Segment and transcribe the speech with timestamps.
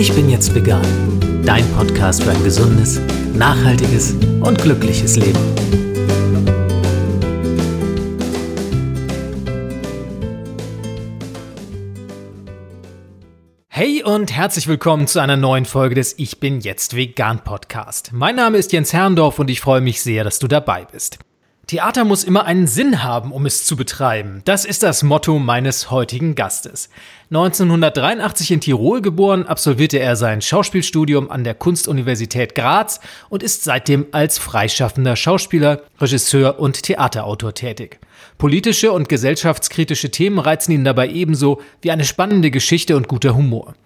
[0.00, 0.80] Ich bin jetzt vegan.
[1.44, 2.98] Dein Podcast für ein gesundes,
[3.34, 5.38] nachhaltiges und glückliches Leben.
[13.68, 18.10] Hey und herzlich willkommen zu einer neuen Folge des Ich bin jetzt vegan Podcast.
[18.14, 21.18] Mein Name ist Jens Herrndorf und ich freue mich sehr, dass du dabei bist.
[21.70, 24.42] Theater muss immer einen Sinn haben, um es zu betreiben.
[24.44, 26.88] Das ist das Motto meines heutigen Gastes.
[27.30, 32.98] 1983 in Tirol geboren, absolvierte er sein Schauspielstudium an der Kunstuniversität Graz
[33.28, 38.00] und ist seitdem als freischaffender Schauspieler, Regisseur und Theaterautor tätig.
[38.36, 43.76] Politische und gesellschaftskritische Themen reizen ihn dabei ebenso wie eine spannende Geschichte und guter Humor.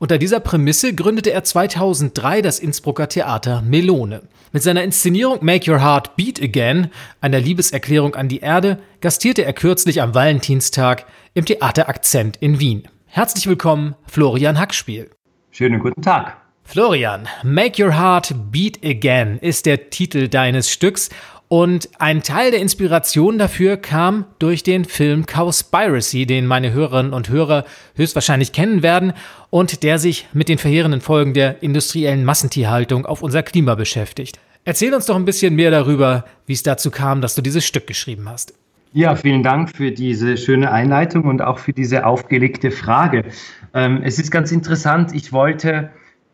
[0.00, 4.22] Unter dieser Prämisse gründete er 2003 das Innsbrucker Theater Melone.
[4.52, 9.52] Mit seiner Inszenierung Make Your Heart Beat Again, einer Liebeserklärung an die Erde, gastierte er
[9.54, 12.86] kürzlich am Valentinstag im Theater Akzent in Wien.
[13.06, 15.10] Herzlich willkommen, Florian Hackspiel.
[15.50, 16.36] Schönen guten Tag.
[16.62, 21.08] Florian, Make Your Heart Beat Again ist der Titel deines Stücks
[21.48, 27.30] und ein Teil der Inspiration dafür kam durch den Film Cowspiracy, den meine Hörerinnen und
[27.30, 27.64] Hörer
[27.96, 29.14] höchstwahrscheinlich kennen werden
[29.48, 34.38] und der sich mit den verheerenden Folgen der industriellen Massentierhaltung auf unser Klima beschäftigt.
[34.64, 37.86] Erzähl uns doch ein bisschen mehr darüber, wie es dazu kam, dass du dieses Stück
[37.86, 38.52] geschrieben hast.
[38.92, 43.24] Ja, vielen Dank für diese schöne Einleitung und auch für diese aufgelegte Frage.
[43.72, 45.90] Ähm, es ist ganz interessant, ich wollte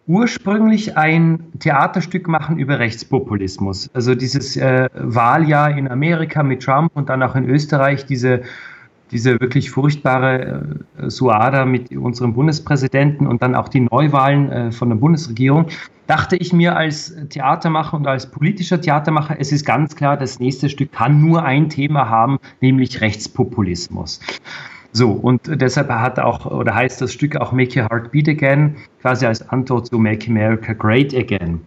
[0.06, 3.90] ursprünglich ein Theaterstück machen über Rechtspopulismus.
[3.94, 8.42] Also dieses äh, Wahljahr in Amerika mit Trump und dann auch in Österreich, diese,
[9.10, 14.90] diese wirklich furchtbare äh, Suada mit unserem Bundespräsidenten und dann auch die Neuwahlen äh, von
[14.90, 15.66] der Bundesregierung,
[16.06, 20.68] dachte ich mir als Theatermacher und als politischer Theatermacher, es ist ganz klar, das nächste
[20.68, 24.20] Stück kann nur ein Thema haben, nämlich Rechtspopulismus.
[24.96, 28.76] So, und deshalb hat auch, oder heißt das Stück auch Make Your Heart Beat Again,
[29.02, 31.60] quasi als Antwort zu Make America Great Again.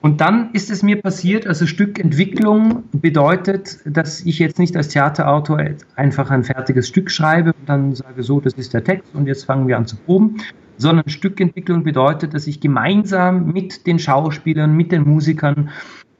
[0.00, 5.60] Und dann ist es mir passiert, also Stückentwicklung bedeutet, dass ich jetzt nicht als Theaterautor
[5.94, 9.44] einfach ein fertiges Stück schreibe und dann sage, so, das ist der Text und jetzt
[9.44, 10.38] fangen wir an zu proben,
[10.78, 15.70] sondern Stückentwicklung bedeutet, dass ich gemeinsam mit den Schauspielern, mit den Musikern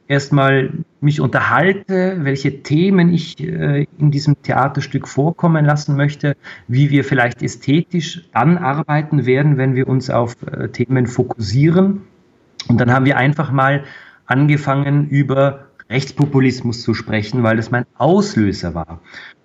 [0.08, 6.36] erstmal mich unterhalte, welche Themen ich äh, in diesem Theaterstück vorkommen lassen möchte,
[6.66, 12.02] wie wir vielleicht ästhetisch dann arbeiten werden, wenn wir uns auf äh, Themen fokussieren.
[12.68, 13.84] Und dann haben wir einfach mal
[14.26, 19.00] angefangen, über Rechtspopulismus zu sprechen, weil das mein Auslöser war.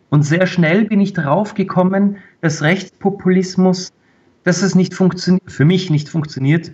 [0.09, 3.91] Und sehr schnell bin ich darauf gekommen, dass Rechtspopulismus,
[4.43, 6.71] dass es nicht funktioniert, für mich nicht funktioniert,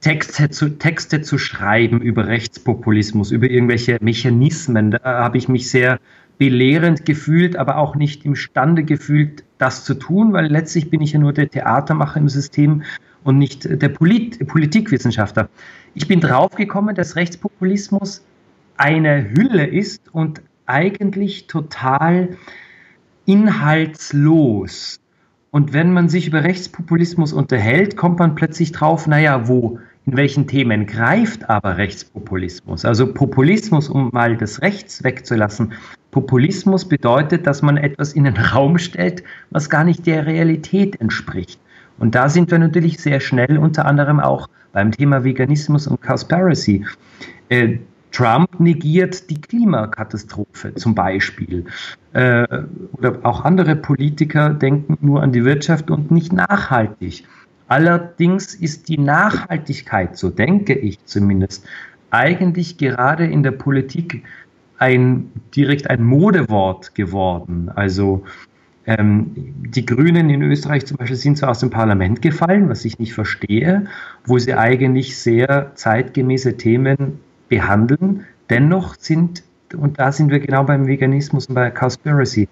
[0.00, 4.92] Texte zu, Texte zu schreiben über Rechtspopulismus, über irgendwelche Mechanismen.
[4.92, 5.98] Da habe ich mich sehr
[6.38, 11.18] belehrend gefühlt, aber auch nicht imstande gefühlt, das zu tun, weil letztlich bin ich ja
[11.18, 12.82] nur der Theatermacher im System
[13.24, 15.48] und nicht der Polit Politikwissenschaftler.
[15.94, 18.24] Ich bin draufgekommen, dass Rechtspopulismus
[18.76, 22.36] eine Hülle ist und eigentlich total
[23.26, 25.01] inhaltslos.
[25.52, 30.46] Und wenn man sich über Rechtspopulismus unterhält, kommt man plötzlich drauf, naja, wo, in welchen
[30.46, 32.86] Themen greift aber Rechtspopulismus?
[32.86, 35.74] Also Populismus, um mal das Rechts wegzulassen.
[36.10, 41.60] Populismus bedeutet, dass man etwas in den Raum stellt, was gar nicht der Realität entspricht.
[41.98, 46.86] Und da sind wir natürlich sehr schnell unter anderem auch beim Thema Veganismus und Conspiracy.
[48.12, 51.64] Trump negiert die Klimakatastrophe zum Beispiel.
[52.12, 52.46] Äh,
[52.92, 57.24] oder auch andere Politiker denken nur an die Wirtschaft und nicht nachhaltig.
[57.68, 61.66] Allerdings ist die Nachhaltigkeit, so denke ich zumindest,
[62.10, 64.22] eigentlich gerade in der Politik
[64.76, 67.70] ein direkt ein Modewort geworden.
[67.74, 68.24] Also
[68.86, 72.98] ähm, die Grünen in Österreich zum Beispiel sind zwar aus dem Parlament gefallen, was ich
[72.98, 73.86] nicht verstehe,
[74.26, 77.20] wo sie eigentlich sehr zeitgemäße Themen
[77.52, 78.24] behandeln.
[78.48, 79.42] Dennoch sind,
[79.76, 82.48] und da sind wir genau beim Veganismus und bei Cowspiracy,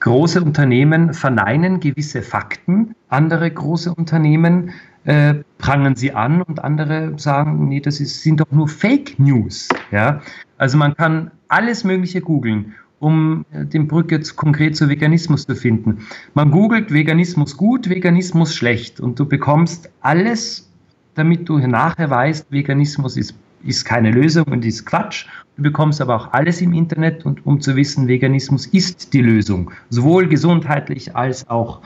[0.00, 4.72] große Unternehmen verneinen gewisse Fakten, andere große Unternehmen
[5.04, 9.68] äh, prangern sie an und andere sagen, nee, das ist, sind doch nur Fake News.
[9.92, 10.20] Ja?
[10.58, 15.54] Also man kann alles Mögliche googeln, um äh, den Brücke jetzt konkret zu Veganismus zu
[15.54, 16.08] finden.
[16.34, 20.68] Man googelt Veganismus gut, Veganismus schlecht und du bekommst alles,
[21.14, 23.34] damit du nachher weißt, Veganismus ist
[23.64, 25.26] ist keine Lösung und ist Quatsch.
[25.56, 29.70] Du bekommst aber auch alles im Internet und um zu wissen, Veganismus ist die Lösung,
[29.90, 31.80] sowohl gesundheitlich als auch,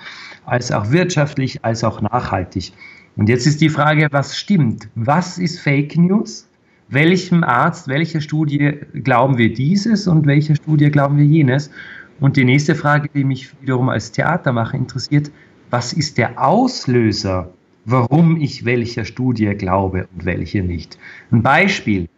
[0.47, 2.73] als auch wirtschaftlich, als auch nachhaltig.
[3.17, 4.89] Und jetzt ist die Frage, was stimmt?
[4.95, 6.49] Was ist Fake News?
[6.89, 11.71] Welchem Arzt, welcher Studie glauben wir dieses und welcher Studie glauben wir jenes?
[12.21, 15.31] Und die nächste Frage, die mich wiederum als Theatermacher interessiert,
[15.71, 17.53] was ist der Auslöser
[17.85, 20.99] warum ich welcher Studie glaube und welche nicht.
[21.31, 22.09] Ein Beispiel.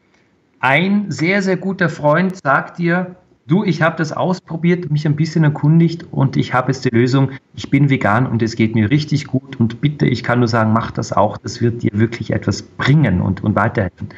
[0.61, 3.17] Ein sehr, sehr guter Freund sagt dir,
[3.47, 7.31] du, ich habe das ausprobiert, mich ein bisschen erkundigt und ich habe jetzt die Lösung,
[7.55, 10.73] ich bin vegan und es geht mir richtig gut und bitte, ich kann nur sagen,
[10.73, 14.09] mach das auch, das wird dir wirklich etwas bringen und, und weiterhelfen.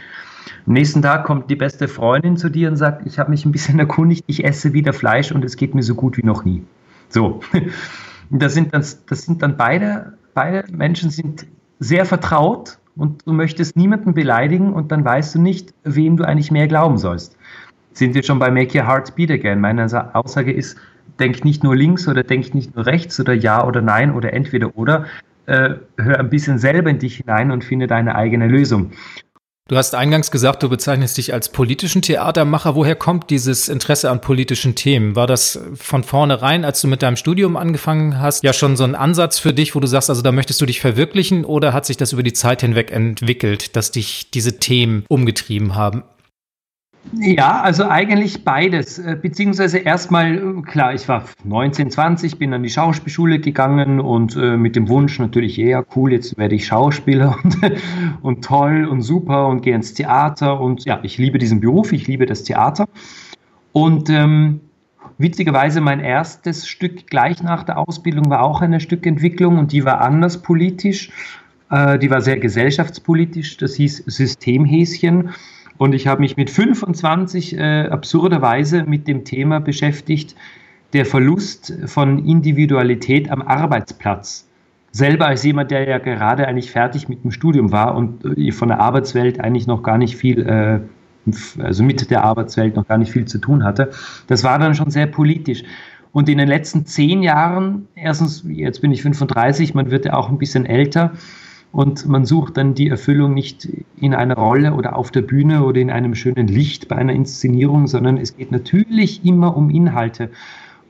[0.67, 3.53] Am nächsten Tag kommt die beste Freundin zu dir und sagt, ich habe mich ein
[3.53, 6.63] bisschen erkundigt, ich esse wieder Fleisch und es geht mir so gut wie noch nie.
[7.09, 7.41] So,
[8.31, 11.49] das sind dann, das sind dann beide, beide Menschen sind
[11.81, 16.53] sehr vertraut und du möchtest niemanden beleidigen und dann weißt du nicht, wem du eigentlich
[16.53, 17.37] mehr glauben sollst.
[17.93, 19.61] Sind wir schon bei Make Your Heart Beat Again?
[19.61, 20.79] Meine Aussage ist,
[21.19, 24.77] denk nicht nur links oder denk nicht nur rechts oder ja oder nein oder entweder
[24.77, 25.07] oder.
[25.47, 28.93] Äh, hör ein bisschen selber in dich hinein und finde deine eigene Lösung.
[29.69, 32.75] Du hast eingangs gesagt, du bezeichnest dich als politischen Theatermacher.
[32.75, 35.15] Woher kommt dieses Interesse an politischen Themen?
[35.15, 38.95] War das von vornherein, als du mit deinem Studium angefangen hast, ja schon so ein
[38.95, 41.99] Ansatz für dich, wo du sagst, also da möchtest du dich verwirklichen oder hat sich
[41.99, 46.03] das über die Zeit hinweg entwickelt, dass dich diese Themen umgetrieben haben?
[47.13, 48.99] Ja, also eigentlich beides.
[48.99, 54.37] Äh, beziehungsweise erstmal, äh, klar, ich war 19, 20, bin an die Schauspielschule gegangen und
[54.37, 57.57] äh, mit dem Wunsch natürlich, ja, cool, jetzt werde ich Schauspieler und,
[58.23, 60.61] und toll und super und gehe ins Theater.
[60.61, 62.87] Und ja, ich liebe diesen Beruf, ich liebe das Theater.
[63.73, 64.61] Und ähm,
[65.19, 70.01] witzigerweise mein erstes Stück gleich nach der Ausbildung war auch eine Stückentwicklung und die war
[70.01, 71.11] anders politisch.
[71.71, 73.57] Äh, die war sehr gesellschaftspolitisch.
[73.57, 75.31] Das hieß Systemhäschen.
[75.79, 80.35] Und ich habe mich mit 25 äh, absurderweise mit dem Thema beschäftigt,
[80.93, 84.47] der Verlust von Individualität am Arbeitsplatz.
[84.91, 88.69] Selber als jemand, der ja gerade eigentlich fertig mit dem Studium war und äh, von
[88.69, 90.81] der Arbeitswelt eigentlich noch gar nicht viel, äh,
[91.63, 93.91] also mit der Arbeitswelt noch gar nicht viel zu tun hatte.
[94.27, 95.63] Das war dann schon sehr politisch.
[96.11, 100.31] Und in den letzten zehn Jahren, erstens, jetzt bin ich 35, man wird ja auch
[100.31, 101.13] ein bisschen älter,
[101.73, 103.69] und man sucht dann die Erfüllung nicht
[104.01, 107.87] in einer Rolle oder auf der Bühne oder in einem schönen Licht bei einer Inszenierung,
[107.87, 110.31] sondern es geht natürlich immer um Inhalte.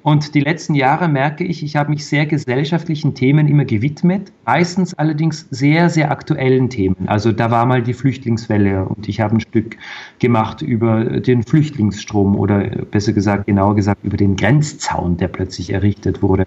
[0.03, 4.95] Und die letzten Jahre merke ich, ich habe mich sehr gesellschaftlichen Themen immer gewidmet, meistens
[4.95, 6.97] allerdings sehr, sehr aktuellen Themen.
[7.07, 9.77] Also da war mal die Flüchtlingswelle und ich habe ein Stück
[10.21, 12.61] gemacht über den Flüchtlingsstrom oder
[12.91, 16.47] besser gesagt, genauer gesagt, über den Grenzzaun, der plötzlich errichtet wurde.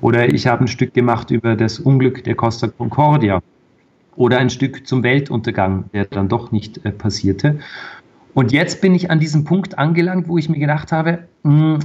[0.00, 3.42] Oder ich habe ein Stück gemacht über das Unglück der Costa Concordia
[4.16, 7.58] oder ein Stück zum Weltuntergang, der dann doch nicht äh, passierte.
[8.34, 11.78] Und jetzt bin ich an diesem Punkt angelangt, wo ich mir gedacht habe, mh, hm,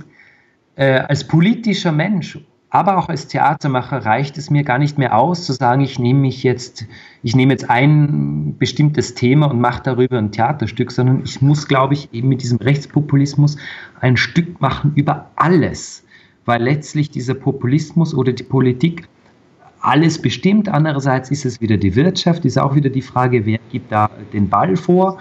[0.76, 2.40] äh, als politischer Mensch,
[2.70, 6.20] aber auch als Theatermacher reicht es mir gar nicht mehr aus, zu sagen, ich nehme
[6.20, 6.86] mich jetzt,
[7.24, 11.96] ich nehme jetzt ein bestimmtes Thema und mache darüber ein Theaterstück, sondern ich muss, glaube
[11.96, 13.58] ich, eben mit diesem Rechtspopulismus
[14.02, 16.06] ein Stück machen über alles,
[16.46, 19.08] weil letztlich dieser Populismus oder die Politik
[19.82, 20.70] alles bestimmt.
[20.70, 24.50] Andererseits ist es wieder die Wirtschaft, ist auch wieder die Frage, wer gibt da den
[24.50, 25.18] Ball vor.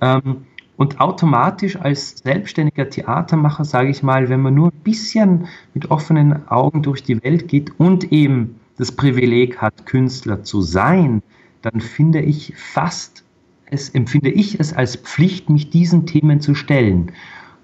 [0.00, 0.38] Ähm,
[0.76, 6.48] und automatisch als selbstständiger Theatermacher, sage ich mal, wenn man nur ein bisschen mit offenen
[6.48, 11.22] Augen durch die Welt geht und eben das Privileg hat, Künstler zu sein,
[11.60, 13.22] dann finde ich fast,
[13.66, 17.12] es empfinde ich es als Pflicht, mich diesen Themen zu stellen.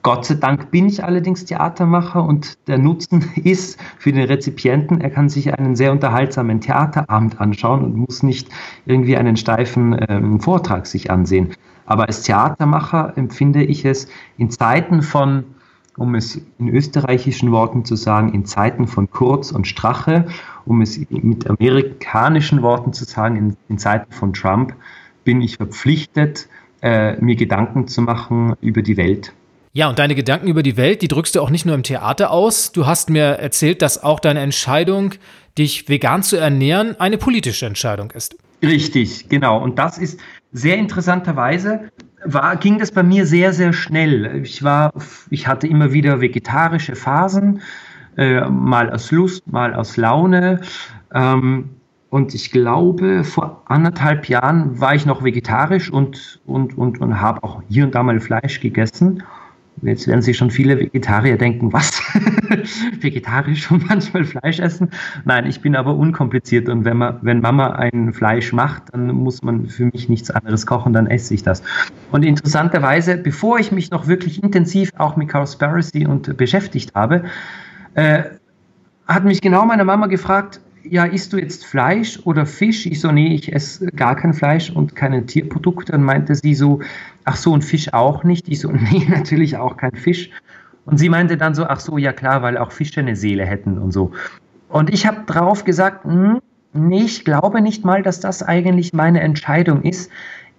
[0.02, 5.10] Gott sei Dank bin ich allerdings Theatermacher und der Nutzen ist für den Rezipienten, er
[5.10, 8.48] kann sich einen sehr unterhaltsamen Theaterabend anschauen und muss nicht
[8.86, 11.50] irgendwie einen steifen ähm, Vortrag sich ansehen.
[11.86, 15.44] Aber als Theatermacher empfinde ich es in Zeiten von,
[15.96, 20.26] um es in österreichischen Worten zu sagen, in Zeiten von Kurz und Strache,
[20.64, 24.74] um es mit amerikanischen Worten zu sagen, in, in Zeiten von Trump,
[25.24, 26.48] bin ich verpflichtet,
[26.82, 29.32] äh, mir Gedanken zu machen über die Welt
[29.72, 32.30] ja, und deine Gedanken über die Welt, die drückst du auch nicht nur im Theater
[32.30, 32.72] aus.
[32.72, 35.14] Du hast mir erzählt, dass auch deine Entscheidung,
[35.56, 38.36] dich vegan zu ernähren, eine politische Entscheidung ist.
[38.62, 39.62] Richtig, genau.
[39.62, 40.20] Und das ist
[40.52, 41.90] sehr interessanterweise
[42.24, 44.42] war, ging das bei mir sehr, sehr schnell.
[44.44, 44.92] Ich war,
[45.30, 47.62] ich hatte immer wieder vegetarische Phasen,
[48.16, 50.60] äh, mal aus Lust, mal aus Laune.
[51.14, 51.70] Ähm,
[52.10, 57.42] und ich glaube, vor anderthalb Jahren war ich noch vegetarisch und, und, und, und habe
[57.44, 59.22] auch hier und da mal Fleisch gegessen.
[59.82, 62.00] Jetzt werden sich schon viele Vegetarier denken, was?
[63.00, 64.90] Vegetarisch und manchmal Fleisch essen?
[65.24, 69.42] Nein, ich bin aber unkompliziert und wenn, man, wenn Mama ein Fleisch macht, dann muss
[69.42, 71.62] man für mich nichts anderes kochen, dann esse ich das.
[72.10, 77.24] Und interessanterweise, bevor ich mich noch wirklich intensiv auch mit Cowspiracy und beschäftigt habe,
[77.94, 78.24] äh,
[79.06, 82.86] hat mich genau meine Mama gefragt, ja, isst du jetzt Fleisch oder Fisch?
[82.86, 85.92] Ich so, nee, ich esse gar kein Fleisch und keine Tierprodukte.
[85.92, 86.80] Dann meinte sie so,
[87.24, 88.48] ach so, ein Fisch auch nicht?
[88.48, 90.30] Ich so, nee, natürlich auch kein Fisch.
[90.84, 93.78] Und sie meinte dann so, ach so, ja klar, weil auch Fische eine Seele hätten
[93.78, 94.12] und so.
[94.68, 96.40] Und ich habe drauf gesagt, hm,
[96.72, 100.10] Nee, ich glaube nicht mal, dass das eigentlich meine Entscheidung ist.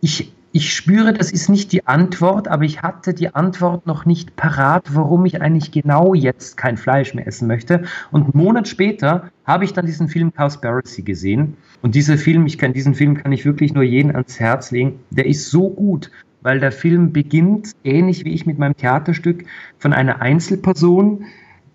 [0.02, 4.36] Ich, ich spüre, das ist nicht die Antwort, aber ich hatte die Antwort noch nicht
[4.36, 7.84] parat, warum ich eigentlich genau jetzt kein Fleisch mehr essen möchte.
[8.12, 11.56] Und einen Monat später habe ich dann diesen Film Cowspiracy gesehen.
[11.82, 15.00] Und dieser Film, ich kann diesen Film kann ich wirklich nur jeden ans Herz legen.
[15.12, 16.10] Der ist so gut,
[16.42, 19.46] weil der Film beginnt ähnlich wie ich mit meinem Theaterstück
[19.78, 21.26] von einer Einzelperson,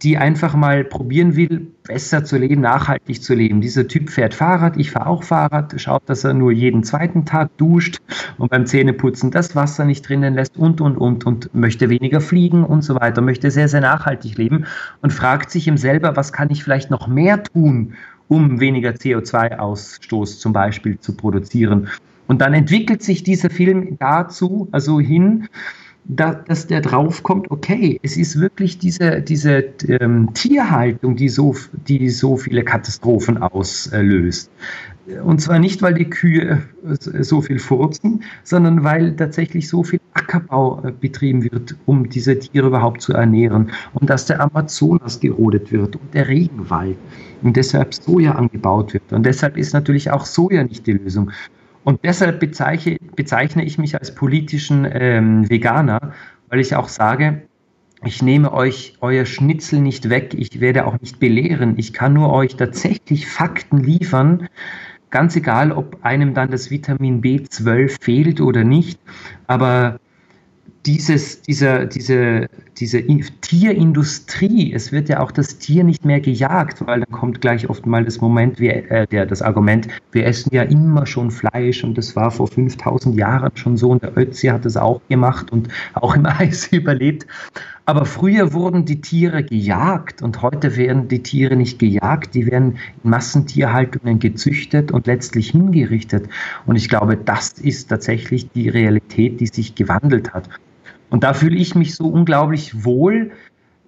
[0.02, 3.60] die einfach mal probieren will, besser zu leben, nachhaltig zu leben.
[3.60, 7.56] Dieser Typ fährt Fahrrad, ich fahre auch Fahrrad, schaut, dass er nur jeden zweiten Tag
[7.56, 7.98] duscht
[8.38, 12.64] und beim Zähneputzen das Wasser nicht drinnen lässt und, und, und, und möchte weniger fliegen
[12.64, 14.66] und so weiter, möchte sehr, sehr nachhaltig leben
[15.02, 17.94] und fragt sich ihm selber, was kann ich vielleicht noch mehr tun,
[18.28, 21.88] um weniger CO2-Ausstoß zum Beispiel zu produzieren.
[22.26, 25.48] Und dann entwickelt sich dieser Film dazu, also hin,
[26.06, 31.54] da, dass der draufkommt, okay, es ist wirklich diese, diese ähm, Tierhaltung, die so,
[31.88, 34.50] die so viele Katastrophen auslöst.
[35.22, 40.00] Und zwar nicht, weil die Kühe äh, so viel furzen, sondern weil tatsächlich so viel
[40.14, 43.70] Ackerbau äh, betrieben wird, um diese Tiere überhaupt zu ernähren.
[43.94, 46.96] Und dass der Amazonas gerodet wird und der Regenwald
[47.42, 49.12] und deshalb Soja angebaut wird.
[49.12, 51.30] Und deshalb ist natürlich auch Soja nicht die Lösung.
[51.84, 56.14] Und deshalb bezeichne, bezeichne ich mich als politischen ähm, Veganer,
[56.48, 57.42] weil ich auch sage,
[58.04, 62.32] ich nehme euch euer Schnitzel nicht weg, ich werde auch nicht belehren, ich kann nur
[62.32, 64.48] euch tatsächlich Fakten liefern,
[65.10, 68.98] ganz egal, ob einem dann das Vitamin B12 fehlt oder nicht,
[69.46, 70.00] aber
[70.86, 73.02] dieses, dieser, diese, diese
[73.40, 77.86] Tierindustrie, es wird ja auch das Tier nicht mehr gejagt, weil dann kommt gleich oft
[77.86, 81.96] mal das Moment, wir, äh, der, das Argument, wir essen ja immer schon Fleisch und
[81.96, 85.68] das war vor 5000 Jahren schon so und der Ötzi hat das auch gemacht und
[85.94, 87.26] auch im Eis überlebt.
[87.86, 92.78] Aber früher wurden die Tiere gejagt und heute werden die Tiere nicht gejagt, die werden
[93.02, 96.28] in Massentierhaltungen gezüchtet und letztlich hingerichtet.
[96.64, 100.48] Und ich glaube, das ist tatsächlich die Realität, die sich gewandelt hat.
[101.14, 103.30] Und da fühle ich mich so unglaublich wohl,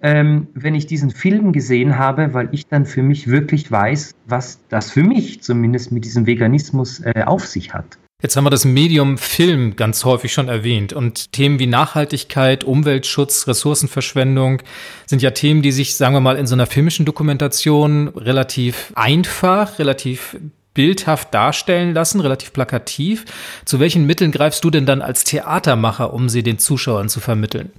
[0.01, 4.61] ähm, wenn ich diesen Film gesehen habe, weil ich dann für mich wirklich weiß, was
[4.69, 7.97] das für mich zumindest mit diesem Veganismus äh, auf sich hat.
[8.23, 13.45] Jetzt haben wir das Medium Film ganz häufig schon erwähnt und Themen wie Nachhaltigkeit, Umweltschutz,
[13.45, 14.61] Ressourcenverschwendung
[15.05, 19.79] sind ja Themen, die sich, sagen wir mal, in so einer filmischen Dokumentation relativ einfach,
[19.79, 20.37] relativ
[20.77, 23.25] bildhaft darstellen lassen, relativ plakativ.
[23.65, 27.71] Zu welchen Mitteln greifst du denn dann als Theatermacher, um sie den Zuschauern zu vermitteln?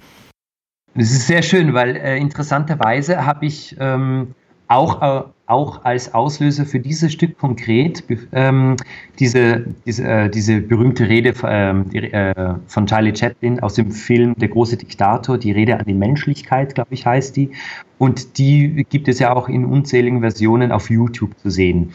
[0.95, 4.35] Das ist sehr schön, weil äh, interessanterweise habe ich ähm,
[4.67, 8.02] auch, äh, auch als Auslöser für dieses Stück konkret
[8.33, 8.75] ähm,
[9.21, 14.35] diese, diese, äh, diese berühmte Rede ähm, die, äh, von Charlie Chaplin aus dem Film
[14.38, 17.50] Der große Diktator, die Rede an die Menschlichkeit, glaube ich, heißt die.
[17.99, 21.93] Und die gibt es ja auch in unzähligen Versionen auf YouTube zu sehen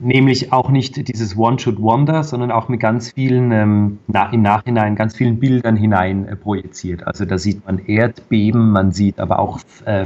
[0.00, 4.42] nämlich auch nicht dieses One Should Wonder, sondern auch mit ganz vielen, ähm, na, im
[4.42, 7.06] Nachhinein ganz vielen Bildern hinein äh, projiziert.
[7.06, 10.04] Also da sieht man Erdbeben, man sieht aber auch äh,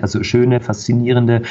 [0.00, 1.42] also schöne, faszinierende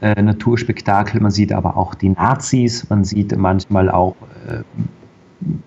[0.00, 4.16] äh, Naturspektakel, man sieht aber auch die Nazis, man sieht manchmal auch
[4.48, 4.62] äh,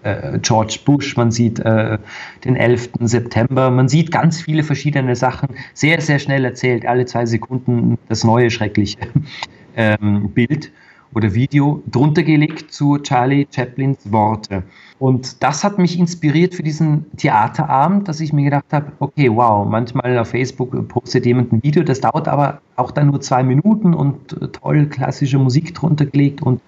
[0.03, 1.97] äh George Bush, man sieht äh,
[2.45, 2.91] den 11.
[3.01, 8.23] September, man sieht ganz viele verschiedene Sachen, sehr, sehr schnell erzählt, alle zwei Sekunden das
[8.23, 8.99] neue schreckliche
[9.75, 10.71] ähm, Bild
[11.13, 14.63] oder Video drunter gelegt zu Charlie Chaplins Worte.
[14.99, 19.67] Und das hat mich inspiriert für diesen Theaterabend, dass ich mir gedacht habe, okay, wow,
[19.67, 23.93] manchmal auf Facebook postet jemand ein Video, das dauert aber auch dann nur zwei Minuten
[23.93, 26.61] und toll klassische Musik drunter gelegt und,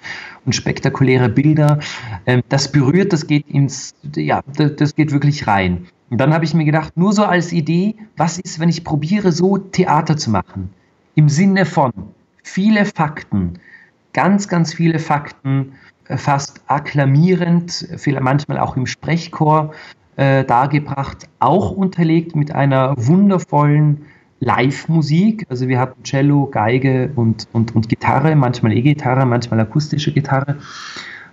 [0.45, 1.79] und spektakuläre Bilder.
[2.25, 5.85] Ähm, das berührt, das geht ins, ja, das geht wirklich rein.
[6.09, 9.31] Und dann habe ich mir gedacht, nur so als Idee, was ist, wenn ich probiere,
[9.31, 10.69] so Theater zu machen?
[11.15, 11.91] Im Sinne von
[12.43, 13.59] viele Fakten,
[14.13, 15.73] ganz, ganz viele Fakten,
[16.07, 17.87] äh, fast akklamierend,
[18.21, 19.73] manchmal auch im Sprechchor
[20.15, 24.05] äh, dargebracht, auch unterlegt mit einer wundervollen
[24.39, 25.45] Live-Musik.
[25.49, 30.57] Also wir hatten Cello, Geige und, und, und Gitarre, manchmal E-Gitarre, manchmal akustische Gitarre.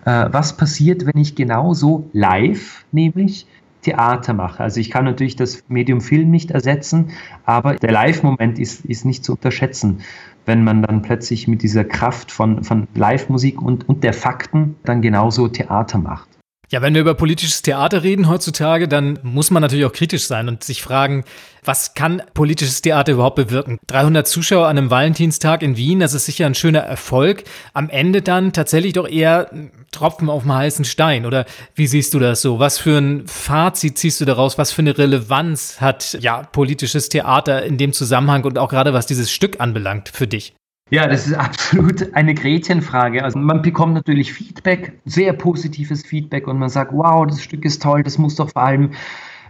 [0.04, 3.46] Äh, was passiert, wenn ich genauso live, nämlich
[3.82, 4.62] Theater mache.
[4.62, 7.10] Also ich kann natürlich das Medium Film nicht ersetzen,
[7.44, 10.00] aber der Live-Moment ist, ist nicht zu unterschätzen
[10.46, 15.02] wenn man dann plötzlich mit dieser Kraft von, von Live-Musik und, und der Fakten dann
[15.02, 16.29] genauso Theater macht.
[16.72, 20.46] Ja, wenn wir über politisches Theater reden heutzutage, dann muss man natürlich auch kritisch sein
[20.46, 21.24] und sich fragen,
[21.64, 23.78] was kann politisches Theater überhaupt bewirken?
[23.88, 27.42] 300 Zuschauer an einem Valentinstag in Wien, das ist sicher ein schöner Erfolg.
[27.74, 29.50] Am Ende dann tatsächlich doch eher
[29.90, 31.26] Tropfen auf dem heißen Stein.
[31.26, 32.60] Oder wie siehst du das so?
[32.60, 34.56] Was für ein Fazit ziehst du daraus?
[34.56, 39.06] Was für eine Relevanz hat ja politisches Theater in dem Zusammenhang und auch gerade was
[39.06, 40.54] dieses Stück anbelangt für dich?
[40.90, 43.24] Ja, das ist absolut eine Gretchenfrage.
[43.24, 47.82] Also man bekommt natürlich Feedback, sehr positives Feedback und man sagt, wow, das Stück ist
[47.82, 48.90] toll, das muss doch vor allem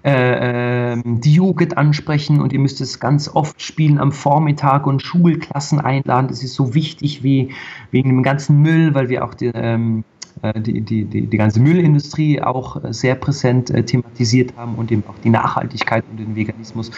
[0.02, 5.02] äh, ähm, die Jugend ansprechen und ihr müsst es ganz oft spielen am Vormittag und
[5.02, 6.28] Schulklassen einladen.
[6.28, 7.52] Das ist so wichtig wie
[7.90, 10.04] wegen dem ganzen Müll, weil wir auch die, ähm,
[10.40, 15.04] äh, die, die, die, die, ganze Müllindustrie auch sehr präsent äh, thematisiert haben und eben
[15.06, 16.90] auch die Nachhaltigkeit und den Veganismus.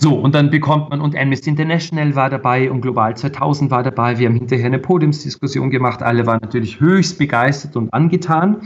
[0.00, 4.16] So, und dann bekommt man, und Amnesty International war dabei und Global 2000 war dabei.
[4.18, 6.02] Wir haben hinterher eine Podiumsdiskussion gemacht.
[6.02, 8.58] Alle waren natürlich höchst begeistert und angetan.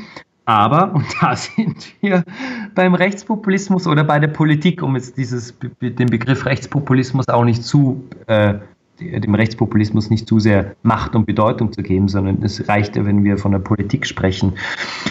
[0.44, 2.22] Aber, und da sind wir
[2.74, 8.04] beim Rechtspopulismus oder bei der Politik, um jetzt dieses, den Begriff Rechtspopulismus auch nicht zu
[8.26, 8.54] äh,
[9.00, 13.24] dem Rechtspopulismus nicht zu sehr Macht und Bedeutung zu geben, sondern es reicht ja, wenn
[13.24, 14.54] wir von der Politik sprechen.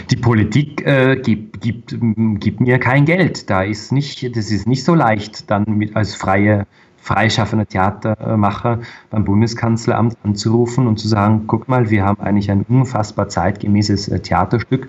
[0.10, 1.96] Die Politik äh, gibt, gibt,
[2.40, 3.50] gibt mir kein Geld.
[3.50, 6.68] Da ist nicht, das ist nicht so leicht, dann mit, als freie
[7.02, 13.28] freischaffender Theatermacher beim Bundeskanzleramt anzurufen und zu sagen, guck mal, wir haben eigentlich ein unfassbar
[13.28, 14.88] zeitgemäßes äh, Theaterstück,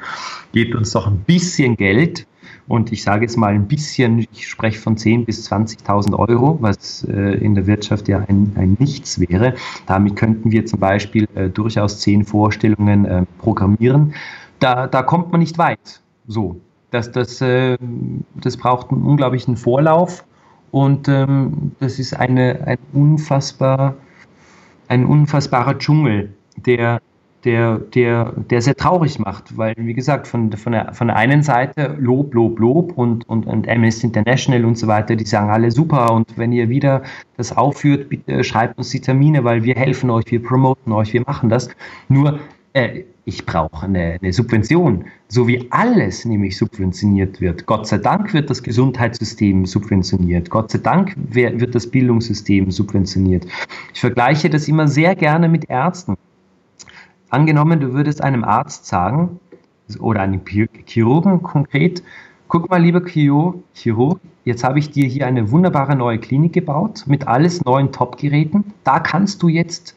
[0.52, 2.26] gebt uns doch ein bisschen Geld
[2.72, 7.04] und ich sage jetzt mal ein bisschen, ich spreche von 10.000 bis 20.000 Euro, was
[7.04, 9.52] äh, in der Wirtschaft ja ein, ein, Nichts wäre.
[9.84, 14.14] Damit könnten wir zum Beispiel äh, durchaus zehn Vorstellungen äh, programmieren.
[14.58, 16.00] Da, da kommt man nicht weit.
[16.26, 16.62] So,
[16.92, 17.76] das, das, äh,
[18.40, 20.24] das braucht einen unglaublichen Vorlauf
[20.70, 23.96] und ähm, das ist eine, ein, unfassbar,
[24.88, 27.02] ein unfassbarer Dschungel, der
[27.44, 31.42] der, der, der sehr traurig macht, weil, wie gesagt, von, von, der, von der einen
[31.42, 35.70] Seite Lob, Lob, Lob und, und, und Amnesty International und so weiter, die sagen alle
[35.70, 37.02] super und wenn ihr wieder
[37.36, 41.22] das aufführt, bitte schreibt uns die Termine, weil wir helfen euch, wir promoten euch, wir
[41.26, 41.68] machen das.
[42.08, 42.38] Nur,
[42.72, 47.66] äh, ich brauche eine, eine, Subvention, so wie alles nämlich subventioniert wird.
[47.66, 50.50] Gott sei Dank wird das Gesundheitssystem subventioniert.
[50.50, 53.46] Gott sei Dank wird das Bildungssystem subventioniert.
[53.94, 56.16] Ich vergleiche das immer sehr gerne mit Ärzten.
[57.32, 59.40] Angenommen, du würdest einem Arzt sagen,
[60.00, 62.02] oder einem Chirurgen konkret,
[62.46, 67.26] guck mal, lieber Chirurg, jetzt habe ich dir hier eine wunderbare neue Klinik gebaut mit
[67.26, 68.74] alles neuen Top-Geräten.
[68.84, 69.96] Da kannst du jetzt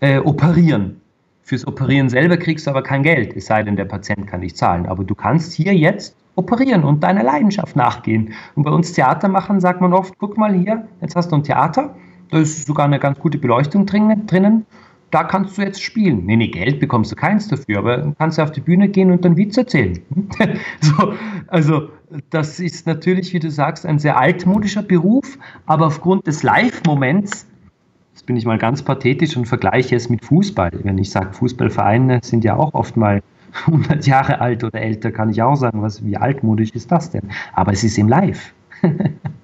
[0.00, 1.00] äh, operieren.
[1.42, 4.58] Fürs Operieren selber kriegst du aber kein Geld, es sei denn, der Patient kann nicht
[4.58, 4.84] zahlen.
[4.84, 8.34] Aber du kannst hier jetzt operieren und deiner Leidenschaft nachgehen.
[8.56, 11.44] Und bei uns Theater machen sagt man oft, guck mal hier, jetzt hast du ein
[11.44, 11.94] Theater,
[12.30, 14.66] da ist sogar eine ganz gute Beleuchtung drinnen
[15.14, 16.26] da kannst du jetzt spielen.
[16.26, 19.24] Nee, nee, Geld bekommst du keins dafür, aber du kannst auf die Bühne gehen und
[19.24, 20.00] dann Witz erzählen.
[20.80, 21.14] so,
[21.46, 21.88] also
[22.30, 27.46] das ist natürlich, wie du sagst, ein sehr altmodischer Beruf, aber aufgrund des Live-Moments,
[28.12, 30.72] jetzt bin ich mal ganz pathetisch und vergleiche es mit Fußball.
[30.82, 33.22] Wenn ich sage, Fußballvereine sind ja auch oft mal
[33.66, 37.30] 100 Jahre alt oder älter, kann ich auch sagen, was, wie altmodisch ist das denn?
[37.52, 38.52] Aber es ist im Live.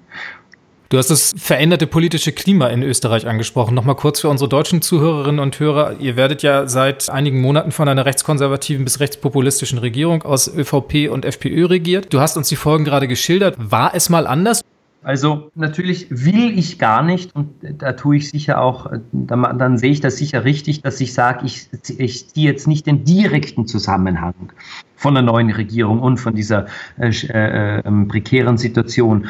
[0.91, 3.73] Du hast das veränderte politische Klima in Österreich angesprochen.
[3.73, 6.01] Nochmal kurz für unsere deutschen Zuhörerinnen und Hörer.
[6.01, 11.23] Ihr werdet ja seit einigen Monaten von einer rechtskonservativen bis rechtspopulistischen Regierung aus ÖVP und
[11.23, 12.13] FPÖ regiert.
[12.13, 13.55] Du hast uns die Folgen gerade geschildert.
[13.57, 14.65] War es mal anders?
[15.01, 19.91] Also natürlich will ich gar nicht und da tue ich sicher auch, dann, dann sehe
[19.91, 24.33] ich das sicher richtig, dass ich sage, ich, ich ziehe jetzt nicht den direkten Zusammenhang
[24.97, 26.65] von der neuen Regierung und von dieser
[26.99, 29.29] äh, äh, äh, prekären Situation.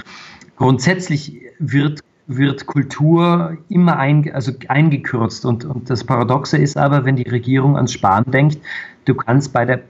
[0.62, 5.44] Grundsätzlich wird, wird Kultur immer ein, also eingekürzt.
[5.44, 8.60] Und, und das Paradoxe ist aber, wenn die Regierung ans Sparen denkt,
[9.06, 9.82] du kannst bei der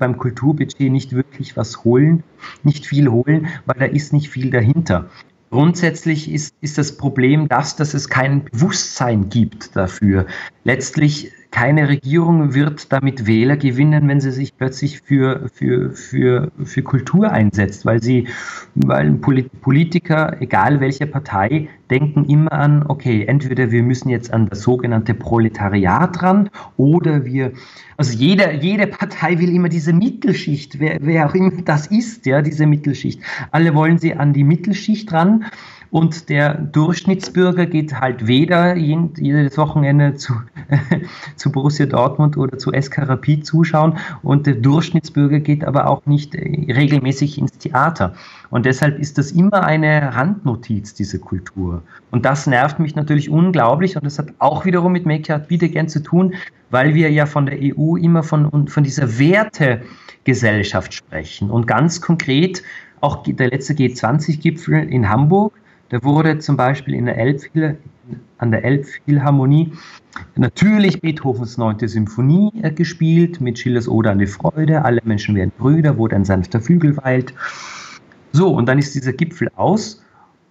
[0.00, 2.24] beim Kulturbudget nicht wirklich was holen,
[2.64, 5.08] nicht viel holen, weil da ist nicht viel dahinter.
[5.50, 10.26] Grundsätzlich ist, ist das Problem das, dass es kein Bewusstsein gibt dafür.
[10.64, 16.82] Letztlich keine Regierung wird damit Wähler gewinnen, wenn sie sich plötzlich für, für, für, für
[16.82, 18.28] Kultur einsetzt, weil sie,
[18.74, 24.62] weil Politiker, egal welche Partei, denken immer an, okay, entweder wir müssen jetzt an das
[24.62, 27.52] sogenannte Proletariat ran oder wir,
[27.96, 32.42] also jeder, jede Partei will immer diese Mittelschicht, wer, wer auch immer das ist, ja,
[32.42, 33.20] diese Mittelschicht.
[33.50, 35.46] Alle wollen sie an die Mittelschicht ran
[35.90, 40.34] und der Durchschnittsbürger geht halt weder jedes Wochenende zu,
[41.36, 46.34] zu Borussia Dortmund oder zu SK Rapid zuschauen und der Durchschnittsbürger geht aber auch nicht
[46.34, 48.14] äh, regelmäßig ins Theater.
[48.50, 51.82] Und deshalb ist das immer eine Randnotiz, diese Kultur.
[52.10, 55.88] Und das nervt mich natürlich unglaublich und das hat auch wiederum mit Make Art Wiedergern
[55.88, 56.34] zu tun,
[56.70, 61.50] weil wir ja von der EU immer von, von dieser Wertegesellschaft sprechen.
[61.50, 62.62] Und ganz konkret
[63.00, 65.52] auch der letzte G20-Gipfel in Hamburg
[65.90, 67.76] da wurde zum Beispiel in der Elbphil
[68.38, 69.72] an der Elbphilharmonie
[70.36, 71.86] natürlich Beethovens 9.
[71.86, 76.24] Symphonie äh, gespielt, mit Schillers Ode an die Freude, alle Menschen werden Brüder, wo ein
[76.24, 77.34] sanfter Flügel weilt.
[78.32, 80.02] So, und dann ist dieser Gipfel aus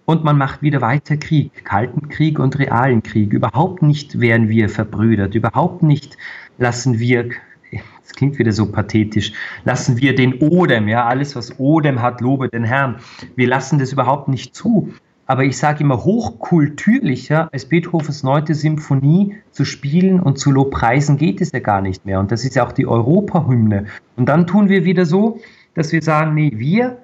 [0.04, 3.32] und man macht wieder weiter Krieg, kalten Krieg und realen Krieg.
[3.32, 6.16] Überhaupt nicht wären wir verbrüdert, überhaupt nicht
[6.58, 7.30] lassen wir,
[7.70, 9.32] das klingt wieder so pathetisch,
[9.64, 12.96] lassen wir den Odem, ja, alles was Odem hat, lobe den Herrn.
[13.36, 14.92] Wir lassen das überhaupt nicht zu.
[15.30, 21.40] Aber ich sage immer, hochkultürlicher als Beethovens neunte Symphonie zu spielen und zu lobpreisen geht
[21.40, 22.18] es ja gar nicht mehr.
[22.18, 23.84] Und das ist ja auch die Europahymne.
[24.16, 25.38] Und dann tun wir wieder so,
[25.76, 26.98] dass wir sagen, nee, wir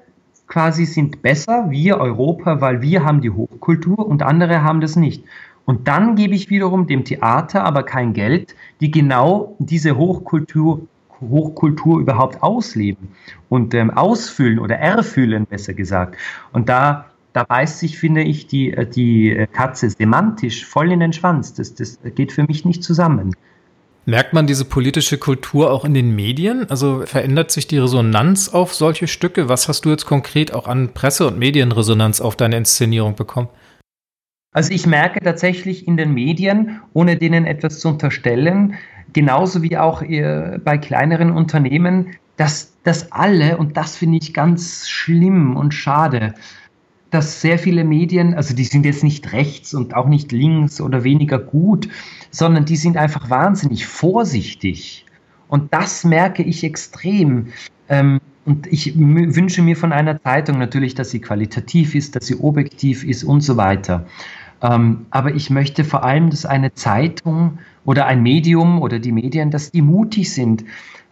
[0.48, 5.22] quasi sind besser, wir Europa, weil wir haben die Hochkultur und andere haben das nicht.
[5.64, 10.80] Und dann gebe ich wiederum dem Theater aber kein Geld, die genau diese Hochkultur,
[11.20, 13.06] Hochkultur überhaupt ausleben
[13.48, 16.16] und ähm, ausfüllen oder erfüllen, besser gesagt.
[16.52, 17.04] Und da
[17.36, 21.52] da beißt sich, finde ich, die, äh, die Katze semantisch voll in den Schwanz.
[21.52, 23.34] Das, das geht für mich nicht zusammen.
[24.06, 26.70] Merkt man diese politische Kultur auch in den Medien?
[26.70, 29.48] Also verändert sich die Resonanz auf solche Stücke?
[29.48, 33.48] Was hast du jetzt konkret auch an Presse- und Medienresonanz auf deine Inszenierung bekommen?
[34.52, 38.76] Also ich merke tatsächlich in den Medien, ohne denen etwas zu unterstellen,
[39.12, 44.88] genauso wie auch äh, bei kleineren Unternehmen, dass das alle, und das finde ich ganz
[44.88, 46.34] schlimm und schade,
[47.16, 51.02] dass sehr viele Medien, also die sind jetzt nicht rechts und auch nicht links oder
[51.02, 51.88] weniger gut,
[52.30, 55.06] sondern die sind einfach wahnsinnig vorsichtig.
[55.48, 57.46] Und das merke ich extrem.
[57.88, 62.38] Ähm, und ich wünsche mir von einer Zeitung natürlich, dass sie qualitativ ist, dass sie
[62.38, 64.04] objektiv ist und so weiter.
[64.60, 69.50] Ähm, aber ich möchte vor allem, dass eine Zeitung oder ein Medium oder die Medien,
[69.50, 70.64] dass die mutig sind,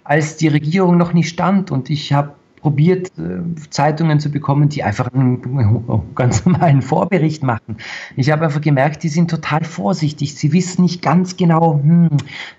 [0.04, 1.70] als die Regierung noch nicht stand.
[1.70, 7.76] Und ich habe probiert, äh, Zeitungen zu bekommen, die einfach einen ganz normalen Vorbericht machen.
[8.16, 10.34] Ich habe einfach gemerkt, die sind total vorsichtig.
[10.34, 12.08] Sie wissen nicht ganz genau, hm,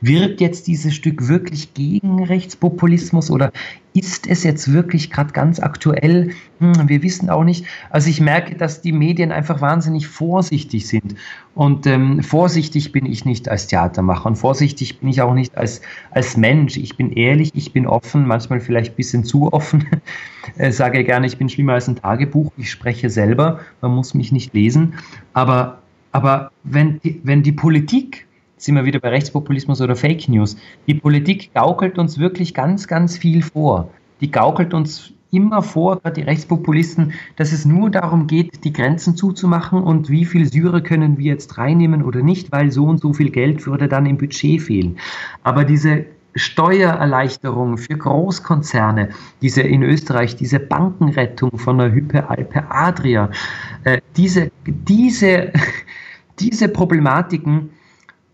[0.02, 3.52] wirkt jetzt dieses Stück wirklich gegen Rechtspopulismus oder
[3.96, 6.32] ist es jetzt wirklich gerade ganz aktuell?
[6.60, 7.66] Hm, wir wissen auch nicht.
[7.90, 11.16] Also ich merke, dass die Medien einfach wahnsinnig vorsichtig sind.
[11.56, 15.82] Und ähm, vorsichtig bin ich nicht als Theatermacher und vorsichtig bin ich auch nicht als,
[16.12, 16.76] als Mensch.
[16.76, 19.88] Ich bin ehrlich, ich bin offen, manchmal vielleicht ein bisschen zu offen.
[20.58, 22.52] äh, sage gerne, ich bin schlimmer als ein Tagebuch.
[22.58, 24.96] Ich spreche selber, man muss mich nicht lesen.
[25.32, 25.80] Aber,
[26.12, 28.25] aber wenn, wenn die Politik
[28.58, 30.56] sind wir wieder bei Rechtspopulismus oder Fake News.
[30.88, 33.90] Die Politik gaukelt uns wirklich ganz, ganz viel vor.
[34.22, 39.84] Die gaukelt uns immer vor, die Rechtspopulisten, dass es nur darum geht, die Grenzen zuzumachen
[39.84, 43.30] und wie viel Syrer können wir jetzt reinnehmen oder nicht, weil so und so viel
[43.32, 44.98] Geld würde dann im Budget fehlen.
[45.44, 49.10] Aber diese Steuererleichterung für Großkonzerne,
[49.42, 53.30] diese in Österreich, diese Bankenrettung von der Hype Alpe Adria,
[53.84, 55.52] äh, diese, diese,
[56.40, 57.70] diese Problematiken,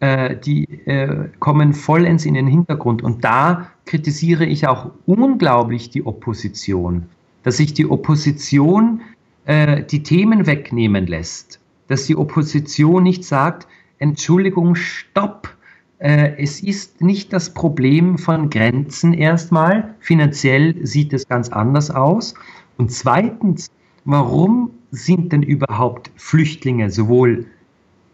[0.02, 3.04] die äh, kommen vollends in den Hintergrund.
[3.04, 7.04] Und da kritisiere ich auch unglaublich die Opposition,
[7.44, 9.02] dass sich die Opposition
[9.46, 13.68] äh, die Themen wegnehmen lässt, dass die Opposition nicht sagt,
[14.00, 15.56] Entschuldigung, stopp,
[16.00, 22.34] äh, es ist nicht das Problem von Grenzen erstmal, finanziell sieht es ganz anders aus.
[22.78, 23.70] Und zweitens,
[24.06, 27.46] warum sind denn überhaupt Flüchtlinge sowohl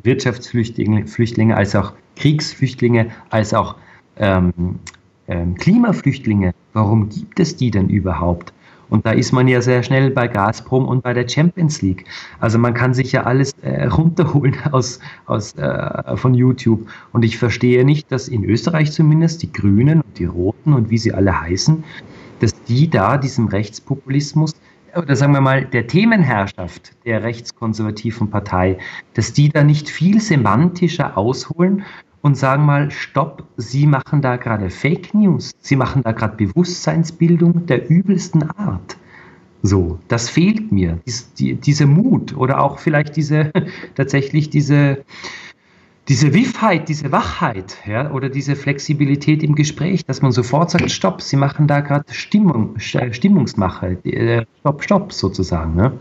[0.07, 3.75] Wirtschaftsflüchtlinge Flüchtlinge, als auch Kriegsflüchtlinge, als auch
[4.17, 4.79] ähm,
[5.27, 6.53] ähm, Klimaflüchtlinge.
[6.73, 8.53] Warum gibt es die denn überhaupt?
[8.89, 12.05] Und da ist man ja sehr schnell bei Gazprom und bei der Champions League.
[12.39, 16.87] Also man kann sich ja alles äh, runterholen aus, aus, äh, von YouTube.
[17.11, 20.97] Und ich verstehe nicht, dass in Österreich zumindest die Grünen und die Roten und wie
[20.97, 21.83] sie alle heißen,
[22.39, 24.53] dass die da diesem Rechtspopulismus
[24.97, 28.77] oder sagen wir mal, der Themenherrschaft der rechtskonservativen Partei,
[29.13, 31.83] dass die da nicht viel semantischer ausholen
[32.21, 37.65] und sagen mal, stopp, Sie machen da gerade Fake News, Sie machen da gerade Bewusstseinsbildung
[37.67, 38.97] der übelsten Art.
[39.63, 43.51] So, das fehlt mir, dies, die, diese Mut oder auch vielleicht diese,
[43.95, 45.03] tatsächlich diese,
[46.07, 51.21] diese Wiffheit, diese Wachheit ja, oder diese Flexibilität im Gespräch, dass man sofort sagt, stopp,
[51.21, 55.75] Sie machen da gerade Stimmung, Stimmungsmache, äh, stopp, stopp sozusagen.
[55.75, 55.99] Ne?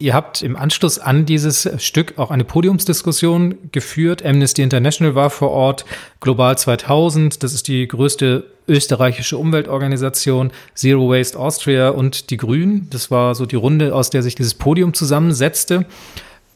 [0.00, 4.24] Ihr habt im Anschluss an dieses Stück auch eine Podiumsdiskussion geführt.
[4.24, 5.84] Amnesty International war vor Ort,
[6.20, 12.86] Global 2000, das ist die größte österreichische Umweltorganisation, Zero Waste Austria und die Grünen.
[12.90, 15.86] Das war so die Runde, aus der sich dieses Podium zusammensetzte.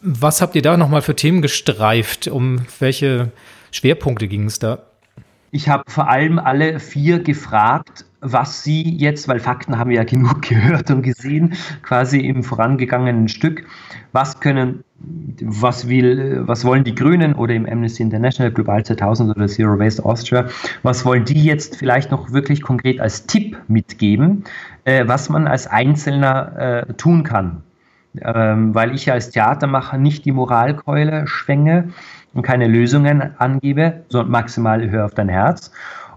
[0.04, 2.26] Was habt ihr da nochmal für Themen gestreift?
[2.26, 3.30] Um welche
[3.70, 4.80] Schwerpunkte ging es da?
[5.52, 10.04] Ich habe vor allem alle vier gefragt, was sie jetzt, weil Fakten haben wir ja
[10.04, 13.64] genug gehört und gesehen, quasi im vorangegangenen Stück,
[14.10, 14.82] was können,
[15.40, 20.04] was will, was wollen die Grünen oder im Amnesty International Global 2000 oder Zero Waste
[20.04, 20.48] Austria,
[20.82, 24.44] was wollen die jetzt vielleicht noch wirklich konkret als Tipp mitgeben,
[24.84, 27.62] äh, was man als Einzelner äh, tun kann?
[28.20, 31.90] Ähm, weil ich als Theatermacher nicht die Moralkeule schwänge
[32.34, 35.70] und keine Lösungen angebe, sondern maximal höre auf dein Herz.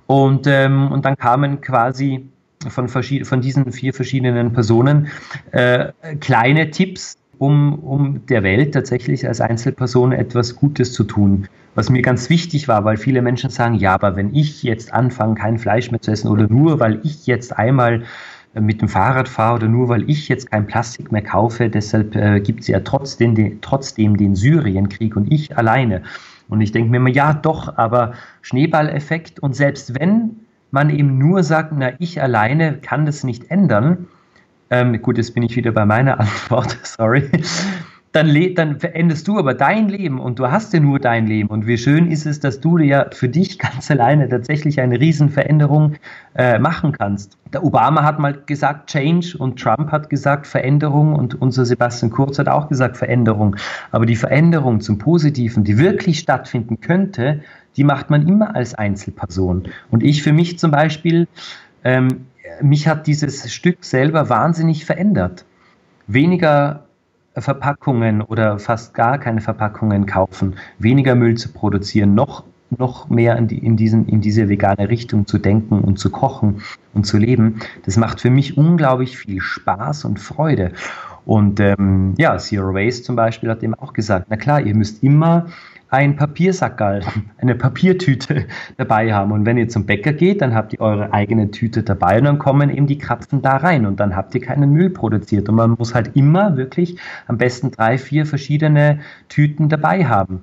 [0.08, 2.29] Und, ähm, und dann kamen quasi
[2.67, 5.08] von, von diesen vier verschiedenen Personen
[5.51, 11.47] äh, kleine Tipps, um, um der Welt tatsächlich als Einzelperson etwas Gutes zu tun.
[11.75, 15.36] Was mir ganz wichtig war, weil viele Menschen sagen, ja, aber wenn ich jetzt anfange,
[15.36, 18.03] kein Fleisch mehr zu essen oder nur weil ich jetzt einmal
[18.59, 22.39] mit dem Fahrrad fahre oder nur weil ich jetzt kein Plastik mehr kaufe, deshalb äh,
[22.39, 26.03] gibt es ja trotzdem den, trotzdem den Syrienkrieg und ich alleine.
[26.47, 30.37] Und ich denke mir immer, ja doch, aber Schneeballeffekt und selbst wenn
[30.71, 34.07] man eben nur sagt, na, ich alleine kann das nicht ändern,
[34.69, 37.29] ähm, gut, jetzt bin ich wieder bei meiner Antwort, sorry,
[38.15, 41.49] dann, dann veränderst du aber dein Leben und du hast ja nur dein Leben.
[41.49, 45.95] Und wie schön ist es, dass du ja für dich ganz alleine tatsächlich eine Riesenveränderung
[46.36, 47.38] äh, machen kannst.
[47.54, 52.39] Der Obama hat mal gesagt Change und Trump hat gesagt Veränderung und unser Sebastian Kurz
[52.39, 53.58] hat auch gesagt Veränderung.
[53.91, 57.41] Aber die Veränderung zum Positiven, die wirklich stattfinden könnte,
[57.75, 59.63] die macht man immer als Einzelperson.
[59.91, 61.28] Und ich für mich zum Beispiel,
[61.84, 62.28] ähm,
[62.62, 65.43] mich hat dieses Stück selber wahnsinnig verändert.
[66.08, 66.84] Weniger
[67.37, 72.43] Verpackungen oder fast gar keine Verpackungen kaufen, weniger Müll zu produzieren, noch,
[72.77, 76.61] noch mehr in, die, in, diesen, in diese vegane Richtung zu denken und zu kochen
[76.93, 80.71] und zu leben, das macht für mich unglaublich viel Spaß und Freude.
[81.25, 85.03] Und ähm, ja, Zero Waste zum Beispiel hat eben auch gesagt, na klar, ihr müsst
[85.03, 85.47] immer
[85.95, 87.01] ein Papiersackerl,
[87.38, 88.45] eine Papiertüte
[88.77, 89.31] dabei haben.
[89.31, 92.38] Und wenn ihr zum Bäcker geht, dann habt ihr eure eigene Tüte dabei und dann
[92.38, 95.47] kommen eben die Krapfen da rein und dann habt ihr keinen Müll produziert.
[95.47, 100.41] Und man muss halt immer wirklich am besten drei, vier verschiedene Tüten dabei haben.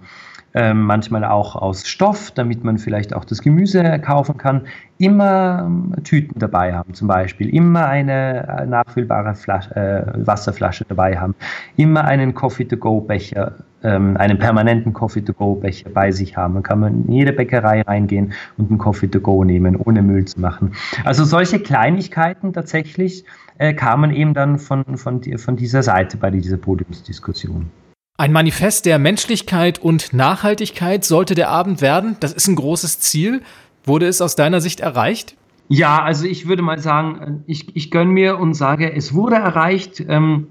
[0.55, 4.67] Ähm, manchmal auch aus Stoff, damit man vielleicht auch das Gemüse kaufen kann.
[4.99, 7.49] Immer ähm, Tüten dabei haben, zum Beispiel.
[7.49, 11.35] Immer eine äh, nachfüllbare Flasche, äh, Wasserflasche dabei haben.
[11.77, 16.55] Immer einen Coffee-to-go-Becher ähm, einen permanenten Coffee-to-go-Becher bei sich haben.
[16.55, 20.73] Dann kann man in jede Bäckerei reingehen und einen Coffee-to-go nehmen, ohne Müll zu machen.
[21.05, 23.25] Also solche Kleinigkeiten tatsächlich
[23.59, 27.71] äh, kamen eben dann von, von, von dieser Seite bei dieser Podiumsdiskussion.
[28.19, 32.17] Ein Manifest der Menschlichkeit und Nachhaltigkeit sollte der Abend werden.
[32.21, 33.43] Das ist ein großes Ziel.
[33.85, 35.37] Wurde es aus deiner Sicht erreicht?
[35.69, 40.05] Ja, also ich würde mal sagen, ich, ich gönne mir und sage, es wurde erreicht.
[40.07, 40.49] Ähm,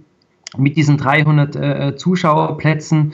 [0.57, 3.13] mit diesen 300 äh, Zuschauerplätzen.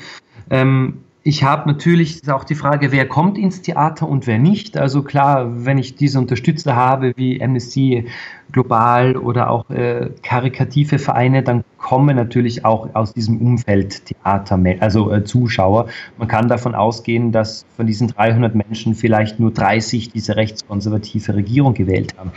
[0.49, 4.77] Ähm, ich habe natürlich auch die Frage, wer kommt ins Theater und wer nicht.
[4.77, 8.05] Also klar, wenn ich diese Unterstützer habe wie Amnesty
[8.53, 15.11] Global oder auch äh, karikative Vereine, dann kommen natürlich auch aus diesem Umfeld Theater, also
[15.11, 15.87] äh, Zuschauer.
[16.17, 21.73] Man kann davon ausgehen, dass von diesen 300 Menschen vielleicht nur 30 diese rechtskonservative Regierung
[21.73, 22.31] gewählt haben.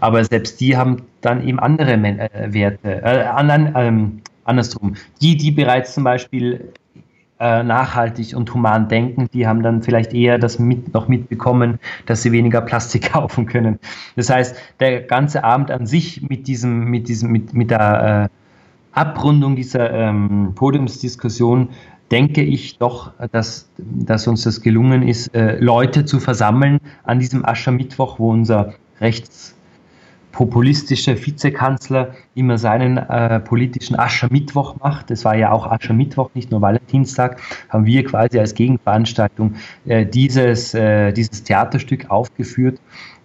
[0.00, 4.96] Aber selbst die haben dann eben andere äh, Werte, äh, anderen, ähm, andersrum.
[5.20, 6.72] Die, die bereits zum Beispiel
[7.42, 12.22] äh, nachhaltig und human denken, die haben dann vielleicht eher das mit, noch mitbekommen, dass
[12.22, 13.80] sie weniger Plastik kaufen können.
[14.14, 18.98] Das heißt, der ganze Abend an sich mit diesem, mit diesem, mit, mit der äh,
[18.98, 21.70] Abrundung dieser ähm, Podiumsdiskussion
[22.12, 27.44] denke ich doch, dass, dass uns das gelungen ist, äh, Leute zu versammeln an diesem
[27.44, 29.56] Aschermittwoch, wo unser Rechts
[30.32, 35.10] populistische Vizekanzler immer seinen äh, politischen Aschermittwoch macht.
[35.10, 40.74] Das war ja auch Aschermittwoch, nicht nur Valentinstag, haben wir quasi als Gegenveranstaltung äh, dieses,
[40.74, 42.80] äh, dieses Theaterstück aufgeführt.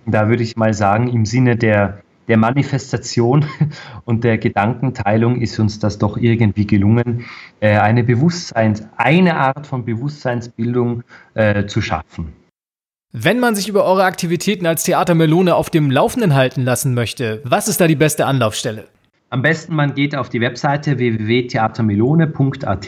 [0.06, 3.46] Und da würde ich mal sagen, im Sinne der, der Manifestation
[4.06, 7.26] und der Gedankenteilung ist uns das doch irgendwie gelungen,
[7.62, 12.34] äh, eine Bewusstseins, eine Art von Bewusstseinsbildung äh, zu schaffen.
[13.14, 17.42] Wenn man sich über eure Aktivitäten als Theater Melone auf dem Laufenden halten lassen möchte,
[17.46, 18.90] was ist da die beste Anlaufstelle?
[19.30, 22.88] Am besten man geht auf die Webseite www.theatermelone.at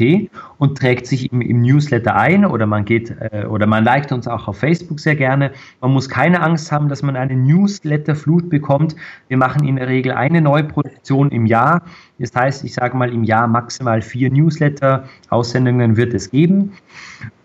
[0.58, 4.26] und trägt sich im, im, Newsletter ein oder man geht äh, oder man liked uns
[4.26, 5.52] auch auf Facebook sehr gerne.
[5.82, 8.96] Man muss keine Angst haben, dass man eine Newsletterflut bekommt.
[9.28, 11.82] Wir machen in der Regel eine neue Produktion im Jahr.
[12.20, 16.72] Das heißt, ich sage mal im Jahr maximal vier Newsletter-Aussendungen wird es geben.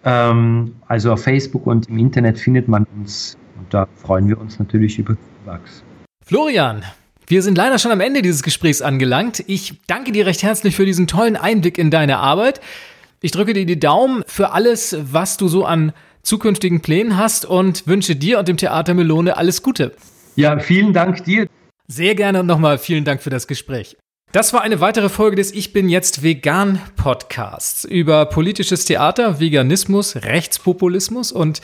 [0.05, 4.61] Ähm, also auf Facebook und im Internet findet man uns und da freuen wir uns
[4.61, 5.83] natürlich über Zuwachs.
[6.25, 6.85] Florian,
[7.27, 9.43] wir sind leider schon am Ende dieses Gesprächs angelangt.
[9.47, 12.61] Ich danke dir recht herzlich für diesen tollen Einblick in deine Arbeit.
[13.21, 17.87] Ich drücke dir die Daumen für alles, was du so an zukünftigen Plänen hast und
[17.87, 19.93] wünsche dir und dem Theater Melone alles Gute.
[20.37, 21.47] Ja, vielen Dank dir.
[21.87, 23.97] Sehr gerne und nochmal vielen Dank für das Gespräch.
[24.33, 30.17] Das war eine weitere Folge des Ich bin jetzt vegan Podcasts über politisches Theater, Veganismus,
[30.17, 31.61] Rechtspopulismus und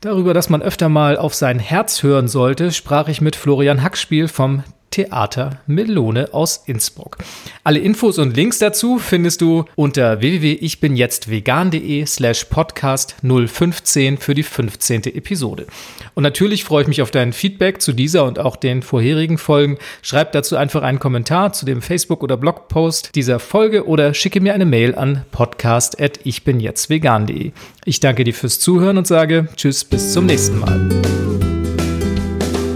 [0.00, 4.26] darüber, dass man öfter mal auf sein Herz hören sollte, sprach ich mit Florian Hackspiel
[4.26, 7.18] vom Theater Melone aus Innsbruck.
[7.64, 15.04] Alle Infos und Links dazu findest du unter www.ichbinjetztvegan.de slash podcast 015 für die 15.
[15.04, 15.66] Episode.
[16.14, 19.78] Und natürlich freue ich mich auf dein Feedback zu dieser und auch den vorherigen Folgen.
[20.02, 24.54] Schreib dazu einfach einen Kommentar zu dem Facebook- oder Blogpost dieser Folge oder schicke mir
[24.54, 27.52] eine Mail an podcast.ichbinjetztvegan.de.
[27.84, 30.88] Ich danke dir fürs Zuhören und sage Tschüss, bis zum nächsten Mal.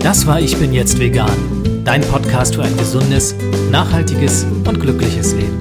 [0.00, 3.34] Das war Ich bin jetzt vegan, dein Podcast für ein gesundes,
[3.70, 5.58] nachhaltiges und glückliches Leben.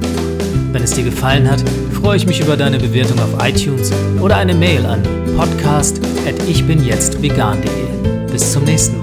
[0.71, 1.63] Wenn es dir gefallen hat,
[2.01, 5.03] freue ich mich über deine Bewertung auf iTunes oder eine Mail an
[5.37, 8.31] podcast@ichbinjetztvegan.de.
[8.31, 9.00] Bis zum nächsten Mal.